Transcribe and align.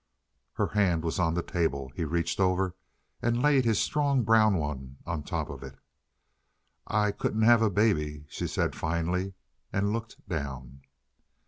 Her 0.53 0.69
hand 0.69 1.03
was 1.03 1.19
on 1.19 1.35
the 1.35 1.43
table. 1.43 1.91
He 1.95 2.05
reached 2.05 2.39
over 2.39 2.73
and 3.21 3.39
laid 3.39 3.65
his 3.65 3.77
strong 3.77 4.23
brown 4.23 4.55
one 4.57 4.97
on 5.05 5.21
top 5.21 5.47
of 5.47 5.61
it. 5.61 5.77
"I 6.87 7.11
couldn't 7.11 7.43
have 7.43 7.61
a 7.61 7.69
baby," 7.69 8.25
she 8.27 8.47
said, 8.47 8.75
finally, 8.75 9.35
and 9.71 9.93
looked 9.93 10.27
down. 10.27 10.81